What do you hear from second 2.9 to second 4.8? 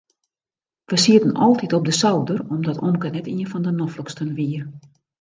net ien fan de nofliksten wie.